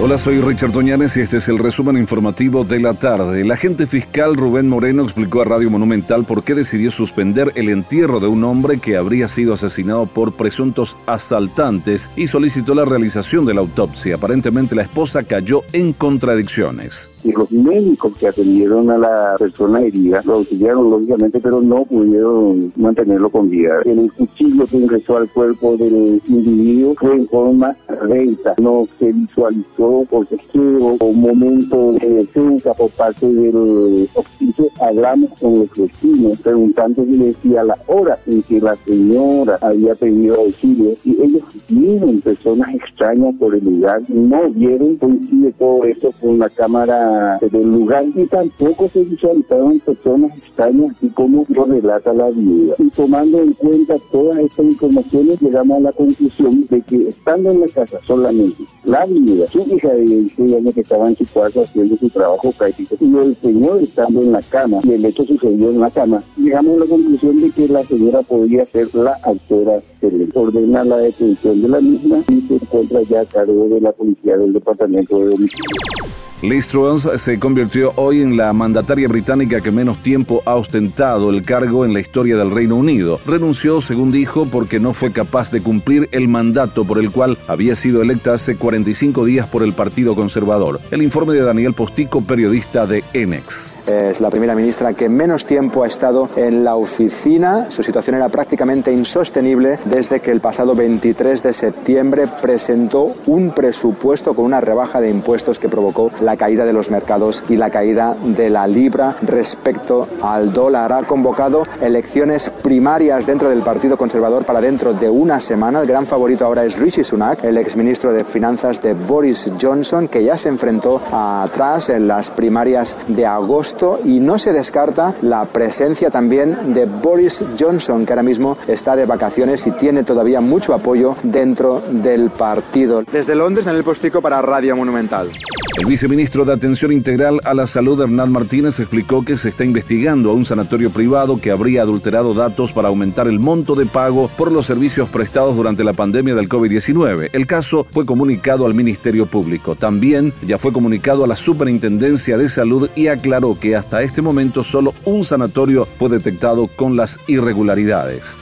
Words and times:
Hola, 0.00 0.18
soy 0.18 0.40
Richard 0.40 0.72
Toñanes 0.72 1.16
y 1.16 1.20
este 1.20 1.36
es 1.36 1.48
el 1.48 1.58
resumen 1.58 1.96
informativo 1.96 2.64
de 2.64 2.80
la 2.80 2.94
tarde. 2.94 3.42
El 3.42 3.52
agente 3.52 3.86
fiscal 3.86 4.36
Rubén 4.36 4.68
Moreno 4.68 5.04
explicó 5.04 5.40
a 5.40 5.44
Radio 5.44 5.70
Monumental 5.70 6.24
por 6.24 6.42
qué 6.42 6.54
decidió 6.54 6.90
suspender 6.90 7.52
el 7.54 7.68
entierro 7.68 8.18
de 8.18 8.26
un 8.26 8.42
hombre 8.42 8.80
que 8.80 8.96
habría 8.96 9.28
sido 9.28 9.54
asesinado 9.54 10.06
por 10.06 10.32
presuntos 10.32 10.96
asaltantes 11.06 12.10
y 12.16 12.26
solicitó 12.26 12.74
la 12.74 12.84
realización 12.84 13.46
de 13.46 13.54
la 13.54 13.60
autopsia. 13.60 14.16
Aparentemente 14.16 14.74
la 14.74 14.82
esposa 14.82 15.22
cayó 15.22 15.62
en 15.72 15.92
contradicciones 15.92 17.12
y 17.24 17.32
los 17.32 17.50
médicos 17.50 18.14
que 18.18 18.28
atendieron 18.28 18.90
a 18.90 18.98
la 18.98 19.36
persona 19.38 19.80
herida 19.80 20.20
lo 20.24 20.34
auxiliaron 20.34 20.90
lógicamente, 20.90 21.40
pero 21.40 21.60
no 21.62 21.84
pudieron 21.84 22.72
mantenerlo 22.76 23.30
con 23.30 23.48
vida. 23.48 23.80
El 23.84 24.12
cuchillo 24.12 24.66
que 24.66 24.76
ingresó 24.76 25.16
al 25.16 25.28
cuerpo 25.30 25.76
del 25.76 26.20
individuo 26.28 26.94
fue 27.00 27.16
en 27.16 27.26
forma 27.26 27.74
recta, 28.02 28.54
no 28.60 28.86
se 28.98 29.12
visualizó 29.12 29.83
porque 30.10 30.36
estuvo 30.36 30.96
un 31.00 31.20
momento 31.20 31.92
de 31.92 32.08
defensa 32.08 32.72
por 32.74 32.90
parte 32.90 33.30
del 33.30 34.08
hospicio. 34.14 34.68
Hablamos 34.80 35.30
con 35.38 35.58
los 35.58 35.70
vecinos 35.76 36.40
preguntando 36.40 37.04
si 37.04 37.16
decía 37.16 37.64
la 37.64 37.76
hora 37.86 38.18
en 38.26 38.42
que 38.42 38.60
la 38.60 38.76
señora 38.86 39.58
había 39.60 39.94
pedido 39.94 40.36
auxilio 40.36 40.96
y 41.04 41.22
ellos 41.22 41.42
vieron 41.68 42.20
personas 42.20 42.74
extrañas 42.74 43.34
por 43.38 43.54
el 43.54 43.64
lugar, 43.64 44.02
no 44.08 44.48
vieron, 44.50 44.96
coincide 44.96 45.52
todo 45.52 45.84
esto 45.84 46.12
con 46.20 46.38
la 46.38 46.48
cámara 46.48 47.38
del 47.40 47.72
lugar 47.72 48.04
y 48.14 48.26
tampoco 48.26 48.88
se 48.88 49.04
visualizaron 49.04 49.78
personas 49.80 50.36
extrañas 50.38 50.96
así 50.96 51.08
como 51.10 51.44
lo 51.48 51.64
relata 51.64 52.12
la 52.14 52.30
viuda. 52.30 52.74
Y 52.78 52.88
tomando 52.90 53.40
en 53.40 53.52
cuenta 53.52 53.96
todas 54.10 54.38
estas 54.38 54.66
informaciones 54.66 55.40
llegamos 55.42 55.78
a 55.78 55.80
la 55.80 55.92
conclusión 55.92 56.66
de 56.70 56.80
que 56.82 57.08
estando 57.08 57.50
en 57.50 57.60
la 57.60 57.68
casa 57.68 57.98
solamente 58.06 58.64
la 58.84 59.06
viuda, 59.06 59.46
su 59.48 59.60
hija 59.60 59.88
de 59.88 60.02
16 60.02 60.54
años 60.54 60.74
que 60.74 60.80
estaba 60.80 61.08
en 61.08 61.16
su 61.16 61.26
cuarto 61.26 61.62
haciendo 61.62 61.96
su 61.96 62.10
trabajo 62.10 62.52
práctico 62.52 62.96
y 63.00 63.16
el 63.16 63.36
señor 63.36 63.82
estando 63.82 64.22
en 64.22 64.32
la 64.32 64.42
cama 64.42 64.78
y 64.84 64.92
el 64.92 65.04
hecho 65.04 65.24
sucedió 65.24 65.70
en 65.70 65.80
la 65.80 65.90
cama, 65.90 66.22
llegamos 66.36 66.76
a 66.76 66.84
la 66.84 66.90
conclusión 66.90 67.40
de 67.40 67.50
que 67.50 67.68
la 67.68 67.84
señora 67.84 68.22
podría 68.22 68.64
ser 68.66 68.94
la 68.94 69.18
autora 69.22 69.80
se 70.10 70.38
ordena 70.38 70.84
la 70.84 70.98
detención 70.98 71.62
de 71.62 71.68
la 71.68 71.80
misma 71.80 72.22
y 72.28 72.40
se 72.42 72.54
encuentra 72.54 73.02
ya 73.02 73.20
a 73.20 73.24
cargo 73.24 73.68
de 73.68 73.80
la 73.80 73.92
policía 73.92 74.36
del 74.36 74.52
departamento 74.52 75.18
de 75.18 75.34
homicidios. 75.34 75.93
Liz 76.42 76.68
Truss 76.68 77.08
se 77.16 77.38
convirtió 77.38 77.92
hoy 77.96 78.20
en 78.20 78.36
la 78.36 78.52
mandataria 78.52 79.08
británica 79.08 79.60
que 79.60 79.70
menos 79.70 79.98
tiempo 79.98 80.42
ha 80.44 80.56
ostentado 80.56 81.30
el 81.30 81.42
cargo 81.42 81.84
en 81.84 81.94
la 81.94 82.00
historia 82.00 82.36
del 82.36 82.50
Reino 82.50 82.76
Unido. 82.76 83.20
Renunció, 83.26 83.80
según 83.80 84.12
dijo, 84.12 84.46
porque 84.46 84.78
no 84.78 84.92
fue 84.92 85.12
capaz 85.12 85.50
de 85.50 85.62
cumplir 85.62 86.08
el 86.12 86.28
mandato 86.28 86.84
por 86.84 86.98
el 86.98 87.10
cual 87.10 87.38
había 87.46 87.74
sido 87.74 88.02
electa 88.02 88.34
hace 88.34 88.56
45 88.56 89.24
días 89.24 89.46
por 89.46 89.62
el 89.62 89.72
Partido 89.72 90.14
Conservador. 90.14 90.80
El 90.90 91.02
informe 91.02 91.34
de 91.34 91.42
Daniel 91.42 91.72
Postico, 91.72 92.22
periodista 92.22 92.86
de 92.86 93.04
Enex. 93.14 93.76
Es 93.86 94.22
la 94.22 94.30
primera 94.30 94.54
ministra 94.54 94.94
que 94.94 95.10
menos 95.10 95.44
tiempo 95.44 95.84
ha 95.84 95.86
estado 95.86 96.30
en 96.36 96.64
la 96.64 96.74
oficina. 96.76 97.70
Su 97.70 97.82
situación 97.82 98.16
era 98.16 98.30
prácticamente 98.30 98.90
insostenible 98.90 99.78
desde 99.84 100.20
que 100.20 100.30
el 100.30 100.40
pasado 100.40 100.74
23 100.74 101.42
de 101.42 101.52
septiembre 101.52 102.24
presentó 102.40 103.12
un 103.26 103.50
presupuesto 103.50 104.32
con 104.32 104.46
una 104.46 104.62
rebaja 104.62 105.02
de 105.02 105.10
impuestos 105.10 105.58
que 105.58 105.68
provocó 105.68 106.10
la 106.22 106.38
caída 106.38 106.64
de 106.64 106.72
los 106.72 106.90
mercados 106.90 107.44
y 107.50 107.56
la 107.56 107.68
caída 107.68 108.16
de 108.24 108.48
la 108.48 108.66
libra 108.66 109.16
respecto 109.20 110.08
al 110.22 110.54
dólar. 110.54 110.90
Ha 110.94 110.98
convocado 111.00 111.62
elecciones 111.82 112.48
primarias 112.48 113.26
dentro 113.26 113.50
del 113.50 113.60
Partido 113.60 113.98
Conservador 113.98 114.44
para 114.44 114.62
dentro 114.62 114.94
de 114.94 115.10
una 115.10 115.40
semana. 115.40 115.82
El 115.82 115.86
gran 115.86 116.06
favorito 116.06 116.46
ahora 116.46 116.64
es 116.64 116.78
Rishi 116.78 117.04
Sunak, 117.04 117.44
el 117.44 117.58
exministro 117.58 118.14
de 118.14 118.24
Finanzas 118.24 118.80
de 118.80 118.94
Boris 118.94 119.52
Johnson, 119.60 120.08
que 120.08 120.24
ya 120.24 120.38
se 120.38 120.48
enfrentó 120.48 121.02
atrás 121.12 121.90
en 121.90 122.08
las 122.08 122.30
primarias 122.30 122.96
de 123.08 123.26
agosto 123.26 123.73
y 124.04 124.20
no 124.20 124.38
se 124.38 124.52
descarta 124.52 125.14
la 125.22 125.44
presencia 125.44 126.10
también 126.10 126.74
de 126.74 126.86
Boris 126.86 127.44
Johnson, 127.58 128.06
que 128.06 128.12
ahora 128.12 128.22
mismo 128.22 128.56
está 128.68 128.96
de 128.96 129.06
vacaciones 129.06 129.66
y 129.66 129.72
tiene 129.72 130.04
todavía 130.04 130.40
mucho 130.40 130.74
apoyo 130.74 131.16
dentro 131.22 131.82
del 131.90 132.30
partido. 132.30 133.02
Desde 133.10 133.34
Londres, 133.34 133.66
en 133.66 133.76
el 133.76 133.84
Postico 133.84 134.22
para 134.22 134.40
Radio 134.42 134.76
Monumental. 134.76 135.28
El 135.76 135.86
viceministro 135.86 136.44
de 136.44 136.52
Atención 136.52 136.92
Integral 136.92 137.40
a 137.42 137.52
la 137.52 137.66
Salud, 137.66 138.00
Hernán 138.00 138.30
Martínez, 138.30 138.78
explicó 138.78 139.24
que 139.24 139.36
se 139.36 139.48
está 139.48 139.64
investigando 139.64 140.30
a 140.30 140.32
un 140.32 140.44
sanatorio 140.44 140.90
privado 140.90 141.40
que 141.40 141.50
habría 141.50 141.82
adulterado 141.82 142.32
datos 142.32 142.72
para 142.72 142.86
aumentar 142.86 143.26
el 143.26 143.40
monto 143.40 143.74
de 143.74 143.84
pago 143.84 144.30
por 144.38 144.52
los 144.52 144.66
servicios 144.66 145.08
prestados 145.08 145.56
durante 145.56 145.82
la 145.82 145.92
pandemia 145.92 146.36
del 146.36 146.48
COVID-19. 146.48 147.30
El 147.32 147.48
caso 147.48 147.88
fue 147.90 148.06
comunicado 148.06 148.66
al 148.66 148.74
Ministerio 148.74 149.26
Público. 149.26 149.74
También 149.74 150.32
ya 150.46 150.58
fue 150.58 150.72
comunicado 150.72 151.24
a 151.24 151.26
la 151.26 151.34
Superintendencia 151.36 152.38
de 152.38 152.48
Salud 152.48 152.88
y 152.94 153.08
aclaró 153.08 153.58
que 153.58 153.74
hasta 153.74 154.02
este 154.02 154.22
momento 154.22 154.62
solo 154.62 154.94
un 155.04 155.24
sanatorio 155.24 155.88
fue 155.98 156.08
detectado 156.08 156.68
con 156.68 156.96
las 156.96 157.18
irregularidades. 157.26 158.36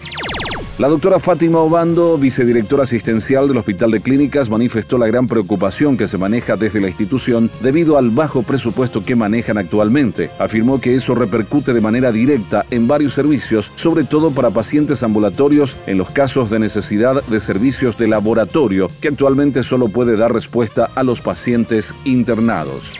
La 0.78 0.88
doctora 0.88 1.20
Fátima 1.20 1.58
Obando, 1.58 2.16
vicedirectora 2.16 2.84
asistencial 2.84 3.46
del 3.46 3.58
Hospital 3.58 3.90
de 3.90 4.00
Clínicas, 4.00 4.48
manifestó 4.48 4.96
la 4.96 5.06
gran 5.06 5.28
preocupación 5.28 5.98
que 5.98 6.08
se 6.08 6.16
maneja 6.16 6.56
desde 6.56 6.80
la 6.80 6.88
institución 6.88 7.50
debido 7.60 7.98
al 7.98 8.08
bajo 8.08 8.42
presupuesto 8.42 9.04
que 9.04 9.14
manejan 9.14 9.58
actualmente. 9.58 10.30
Afirmó 10.38 10.80
que 10.80 10.96
eso 10.96 11.14
repercute 11.14 11.74
de 11.74 11.82
manera 11.82 12.10
directa 12.10 12.64
en 12.70 12.88
varios 12.88 13.12
servicios, 13.12 13.70
sobre 13.74 14.04
todo 14.04 14.30
para 14.30 14.48
pacientes 14.48 15.02
ambulatorios 15.02 15.76
en 15.86 15.98
los 15.98 16.08
casos 16.08 16.48
de 16.48 16.58
necesidad 16.58 17.22
de 17.22 17.40
servicios 17.40 17.98
de 17.98 18.08
laboratorio, 18.08 18.88
que 19.02 19.08
actualmente 19.08 19.64
solo 19.64 19.88
puede 19.88 20.16
dar 20.16 20.32
respuesta 20.32 20.88
a 20.94 21.02
los 21.02 21.20
pacientes 21.20 21.94
internados. 22.06 22.96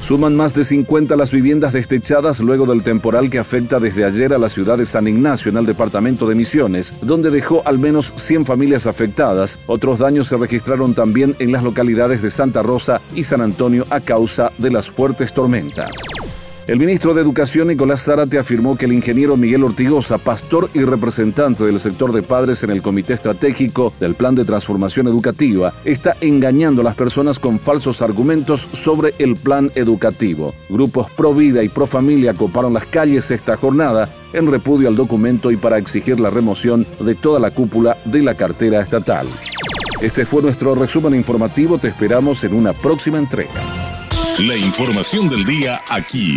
Suman 0.00 0.36
más 0.36 0.54
de 0.54 0.64
50 0.64 1.16
las 1.16 1.30
viviendas 1.30 1.72
destechadas 1.72 2.40
luego 2.40 2.66
del 2.66 2.82
temporal 2.82 3.28
que 3.28 3.38
afecta 3.38 3.80
desde 3.80 4.04
ayer 4.04 4.32
a 4.32 4.38
la 4.38 4.48
ciudad 4.48 4.78
de 4.78 4.86
San 4.86 5.08
Ignacio 5.08 5.50
en 5.50 5.56
el 5.58 5.66
departamento 5.66 6.26
de 6.28 6.34
Misiones, 6.34 6.94
donde 7.02 7.30
dejó 7.30 7.62
al 7.64 7.78
menos 7.78 8.14
100 8.16 8.46
familias 8.46 8.86
afectadas. 8.86 9.58
Otros 9.66 9.98
daños 9.98 10.28
se 10.28 10.36
registraron 10.36 10.94
también 10.94 11.34
en 11.40 11.52
las 11.52 11.64
localidades 11.64 12.22
de 12.22 12.30
Santa 12.30 12.62
Rosa 12.62 13.00
y 13.14 13.24
San 13.24 13.40
Antonio 13.40 13.86
a 13.90 14.00
causa 14.00 14.52
de 14.56 14.70
las 14.70 14.90
fuertes 14.90 15.32
tormentas. 15.32 15.88
El 16.68 16.78
ministro 16.78 17.14
de 17.14 17.22
Educación 17.22 17.68
Nicolás 17.68 18.04
Zárate 18.04 18.38
afirmó 18.38 18.76
que 18.76 18.84
el 18.84 18.92
ingeniero 18.92 19.38
Miguel 19.38 19.64
Ortigosa, 19.64 20.18
pastor 20.18 20.68
y 20.74 20.82
representante 20.82 21.64
del 21.64 21.80
sector 21.80 22.12
de 22.12 22.20
padres 22.20 22.62
en 22.62 22.68
el 22.68 22.82
Comité 22.82 23.14
Estratégico 23.14 23.94
del 23.98 24.14
Plan 24.14 24.34
de 24.34 24.44
Transformación 24.44 25.06
Educativa, 25.06 25.72
está 25.86 26.14
engañando 26.20 26.82
a 26.82 26.84
las 26.84 26.94
personas 26.94 27.40
con 27.40 27.58
falsos 27.58 28.02
argumentos 28.02 28.68
sobre 28.72 29.14
el 29.18 29.36
plan 29.36 29.72
educativo. 29.76 30.54
Grupos 30.68 31.10
pro 31.12 31.32
vida 31.32 31.62
y 31.62 31.70
pro 31.70 31.86
familia 31.86 32.34
coparon 32.34 32.74
las 32.74 32.84
calles 32.84 33.30
esta 33.30 33.56
jornada 33.56 34.10
en 34.34 34.46
repudio 34.46 34.88
al 34.88 34.96
documento 34.96 35.50
y 35.50 35.56
para 35.56 35.78
exigir 35.78 36.20
la 36.20 36.28
remoción 36.28 36.86
de 37.00 37.14
toda 37.14 37.40
la 37.40 37.50
cúpula 37.50 37.96
de 38.04 38.20
la 38.20 38.34
cartera 38.34 38.82
estatal. 38.82 39.26
Este 40.02 40.26
fue 40.26 40.42
nuestro 40.42 40.74
resumen 40.74 41.14
informativo, 41.14 41.78
te 41.78 41.88
esperamos 41.88 42.44
en 42.44 42.52
una 42.52 42.74
próxima 42.74 43.16
entrega. 43.16 43.62
La 44.38 44.56
información 44.56 45.28
del 45.28 45.44
día 45.44 45.80
aquí, 45.88 46.36